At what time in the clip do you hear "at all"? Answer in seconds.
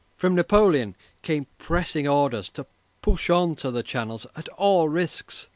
4.35-4.89